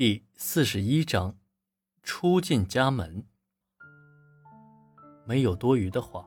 [0.00, 1.36] 第四十一章，
[2.02, 3.22] 出进家门。
[5.26, 6.26] 没有多余的话，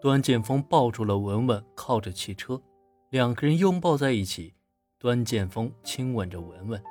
[0.00, 2.62] 端剑锋抱住了文文，靠着汽车，
[3.10, 4.54] 两个人拥抱在一起。
[4.98, 6.82] 端剑锋亲吻着文文，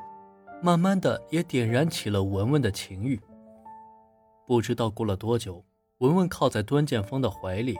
[0.62, 3.20] 慢慢的也点燃起了文文的情欲。
[4.46, 5.66] 不知道过了多久，
[5.98, 7.76] 文文靠在端剑锋的怀里，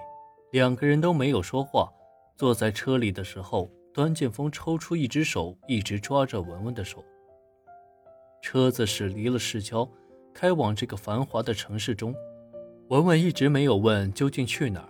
[0.52, 1.88] 两个人都没有说话。
[2.36, 7.06] 坐在车里的时候，端剑锋抽出一只手，一直抓着文文的手。
[8.44, 9.90] 车子驶离了市郊，
[10.34, 12.14] 开往这个繁华的城市中。
[12.90, 14.90] 文文一直没有问究竟去哪儿。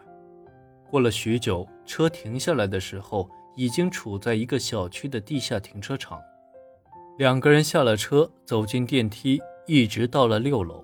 [0.90, 6.20] 过了许久，车停下来的时候，已经处在一个小区的地下停车场。
[7.20, 10.84] 两个人下了车，走进电梯，一直到了六楼。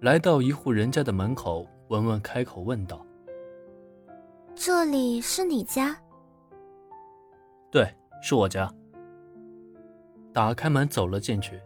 [0.00, 3.04] 来到一户人家的门口，文文开口问道
[4.54, 6.00] ：“这里是你家
[7.68, 8.72] ？”“对，是我家。”
[10.34, 11.60] 打开门走了进去，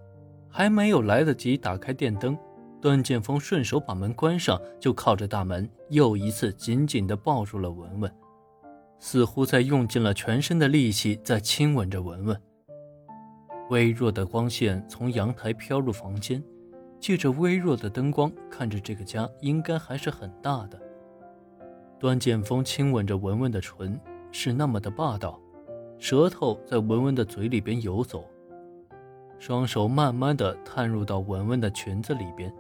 [0.47, 2.37] 还没有来得及打开电灯，
[2.83, 8.15] 段剑锋顺手把门关上，就靠着大门又一次紧紧地抱住了文文，
[8.99, 12.39] 似乎在用尽了全身的力气在亲吻着文文。
[13.71, 16.45] 微弱的光线从阳台飘入房间，
[17.01, 20.79] 借着微弱的灯光，看着这个家应该还是很大的。
[21.99, 23.99] 段剑锋亲吻着文文的唇，
[24.31, 25.41] 是那么的霸道，
[25.99, 28.29] 舌头在文文的嘴里边游走。
[29.39, 32.53] 双手慢慢的探入到文文的裙子里边，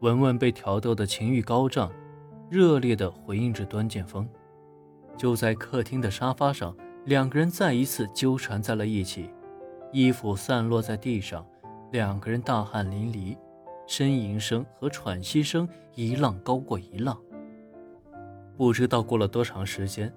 [0.00, 1.92] 文文被挑逗的情欲高涨，
[2.48, 4.28] 热烈的回应着端剑锋。
[5.16, 6.74] 就在客厅的沙发上，
[7.04, 9.28] 两个人再一次纠缠在了一起，
[9.92, 11.44] 衣服散落在地上，
[11.90, 13.36] 两个人大汗淋漓，
[13.86, 17.18] 呻吟声和喘息声一浪高过一浪。
[18.56, 20.12] 不知道过了多长时间，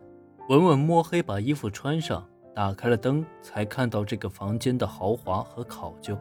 [0.50, 2.26] 文文摸黑把衣服穿上。
[2.54, 6.18] 打开了灯，才看到这个房间的豪华和考究。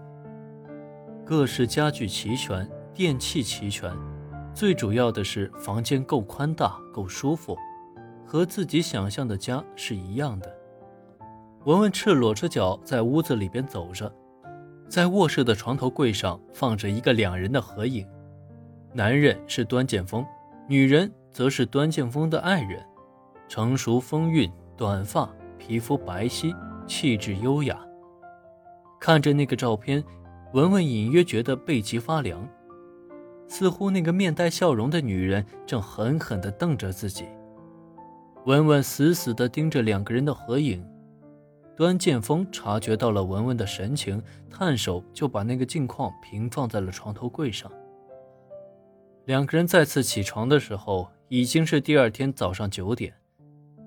[1.25, 3.93] 各式家具齐全，电器齐全，
[4.55, 7.57] 最主要的是房间够宽大、够舒服，
[8.27, 10.53] 和自己想象的家是一样的。
[11.65, 14.13] 文文赤裸着脚在屋子里边走着，
[14.89, 18.07] 在卧室的床头柜上放着一个两人的合影，
[18.93, 20.27] 男人是端剑锋，
[20.67, 22.85] 女人则是端剑锋的爱人，
[23.49, 25.29] 成熟风韵，短发。
[25.65, 26.53] 皮肤白皙，
[26.89, 27.79] 气质优雅。
[29.01, 30.03] 看着那个照片，
[30.53, 32.49] 文文隐约觉得背脊发凉，
[33.47, 37.27] 似乎那个面带笑容的女人正狠狠地瞪着自己。
[38.45, 40.85] 文文死死地盯着两个人的合影。
[41.77, 44.21] 端剑锋察觉到了文文的神情，
[44.51, 47.71] 探手就把那个镜框平放在了床头柜上。
[49.27, 53.15] 两个人再次起床的时候，已经是第二天早上九点。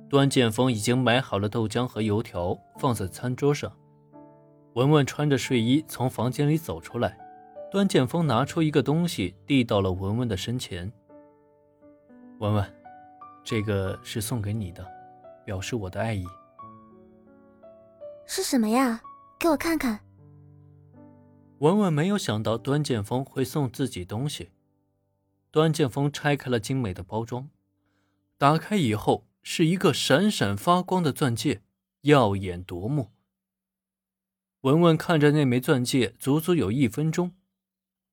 [0.08, 3.72] 端剑锋已经买好了豆浆和油条，放在餐桌上。
[4.74, 7.18] 文文穿着睡衣从房间里走出来，
[7.72, 10.92] 端剑锋拿出一个东西递到了文文的身前。
[12.40, 12.76] 文文，
[13.44, 14.86] 这个是送给你的，
[15.44, 16.26] 表示我的爱意。
[18.28, 19.02] 是什么呀？
[19.40, 20.00] 给我看看。
[21.60, 24.52] 文文没有想到端剑锋会送自己东西。
[25.52, 27.50] 端剑锋拆开了精美的包装，
[28.38, 29.26] 打开以后。
[29.48, 31.62] 是一个闪闪发光的钻戒，
[32.02, 33.14] 耀眼夺目。
[34.62, 37.36] 文文看着那枚钻戒，足足有一分钟，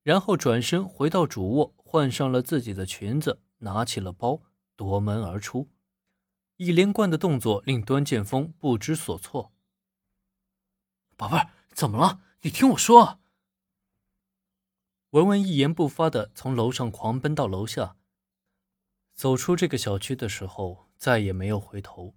[0.03, 4.43] 然后转身回到主卧，换上了自己的裙子，拿起了包，
[4.76, 5.70] 夺门而出。
[6.59, 9.53] 一连贯的动作令端剑锋不知所措。
[11.16, 12.20] 宝贝儿，怎么了？
[12.43, 13.19] 你听我说。
[15.10, 17.97] 文文一言不发的从楼上狂奔到楼下。
[19.14, 22.14] 走出这个小区的时候，再也没有回头，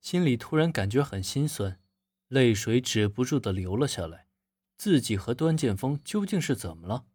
[0.00, 1.80] 心里突然感觉很心酸，
[2.28, 4.28] 泪水止不住的流了下来。
[4.76, 7.06] 自己和端剑锋究竟是怎么了？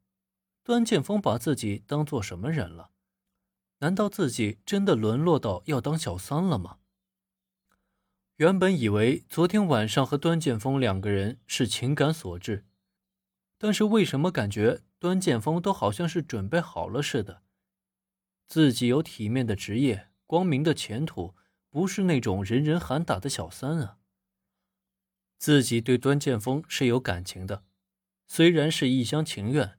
[0.62, 2.90] 端剑锋把自己当做什么人了？
[3.78, 6.80] 难道自己真的沦落到要当小三了吗？
[8.36, 12.66] 原本以为昨天晚上和端剑锋两个人是情感所致，
[13.58, 17.42] 但是为什么感觉端剑锋都好像是准备好了似的？
[18.50, 21.36] 自己有体面的职业，光明的前途，
[21.70, 23.98] 不是那种人人喊打的小三啊。
[25.38, 27.64] 自己对端剑锋是有感情的，
[28.28, 29.78] 虽然是一厢情愿，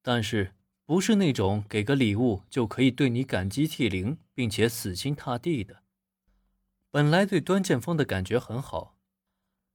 [0.00, 0.54] 但是
[0.86, 5.82] 不是那种给个礼物就可以对你感激涕零，并且死心塌地的。
[6.90, 8.98] 本来对端剑锋的感觉很好，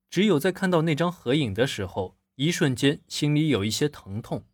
[0.10, 4.48] 只有在看到那张合影的时候，一瞬间心里有一些疼痛，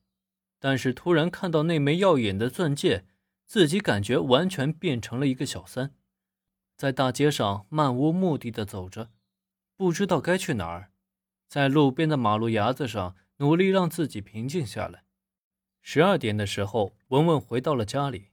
[0.60, 3.06] 但是突然看到那枚耀眼的钻戒。
[3.46, 5.96] 自己感觉完全变成了一个小三，
[6.76, 9.12] 在大街上漫无目的的走着，
[9.76, 10.92] 不知道该去哪儿。
[11.48, 15.06] 在路边的马路牙子上努力让自己平静下来。
[15.82, 18.32] 十二点的时候，文文回到了家里。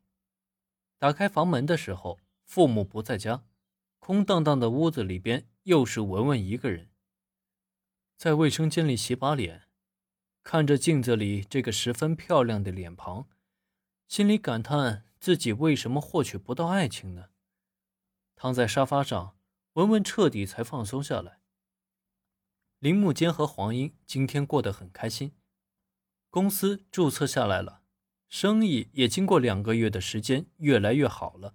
[0.98, 3.44] 打开房门的时候，父母不在家，
[3.98, 6.88] 空荡荡的屋子里边又是文文一个人。
[8.16, 9.64] 在卫生间里洗把脸，
[10.42, 13.28] 看着镜子里这个十分漂亮的脸庞，
[14.12, 17.30] 心里感叹自己为什么获取不到爱情呢？
[18.36, 19.38] 躺在沙发上，
[19.72, 21.40] 文文彻底才放松下来。
[22.78, 25.32] 林木坚和黄英今天过得很开心。
[26.28, 27.80] 公司注册下来了，
[28.28, 31.54] 生意也经过两个月的时间越来越好了，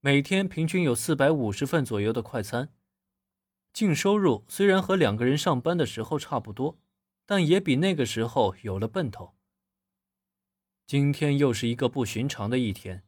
[0.00, 2.74] 每天平均有四百五十份左右的快餐，
[3.72, 6.80] 净收入虽然和两个人上班的时候差不多，
[7.24, 9.37] 但也比那个时候有了奔头。
[10.88, 13.04] 今天又是一个不寻常的一天，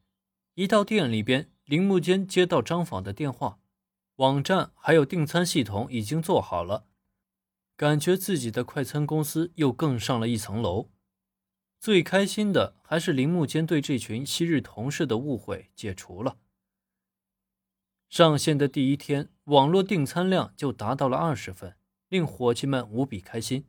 [0.53, 3.59] 一到店里边，铃木间接到张访的电话，
[4.17, 6.85] 网站还有订餐系统已经做好了。
[7.79, 10.91] 感觉自己的快餐公司又更上了一层楼。
[11.79, 16.37] 最开心的还是铃木间对这群昔日同事的误会解除了。
[18.11, 21.79] 上线的第一天，网络订餐量就达到了二十份，
[22.11, 23.65] 令伙计们无比开心。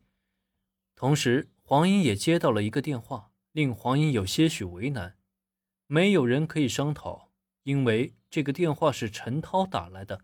[0.98, 5.18] 同时，黄英也接到了一个电话，令黄英有些许为难，
[5.88, 7.32] 没有人可以商讨，
[7.64, 10.22] 因为这个电话是陈涛打来的，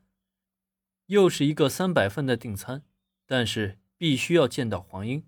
[1.07, 2.83] 又是一个三百份的订餐。
[3.29, 5.27] 但是必须要见到黄英，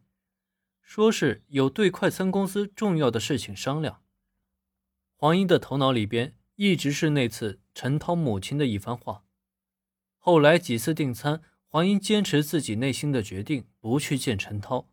[0.82, 4.02] 说是有对快餐公司重要的事情商量。
[5.16, 9.26] 黄英的头脑里边一直是那次陈涛母亲的一番话。
[10.18, 14.88] 后来几次订餐，黄英坚持自己内心的决定，不去见陈涛。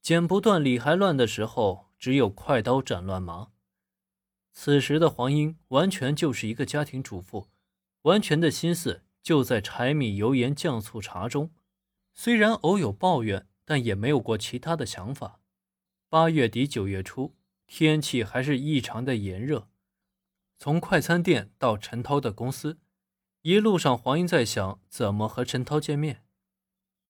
[0.00, 3.52] 剪不断理还乱的时候，只有快刀斩乱麻。
[4.52, 7.46] 此时的黄英完全就是一个家庭主妇，
[8.02, 11.52] 完全的心思就在柴米油盐酱醋茶中。
[12.12, 15.38] 虽然偶有抱怨，但也没有过其他的想法。
[16.08, 17.36] 八月底九月初，
[17.68, 19.68] 天气还是异常的炎热。
[20.58, 22.80] 从快餐店到陈涛的公司，
[23.42, 26.24] 一路上黄英在想怎么和陈涛见面。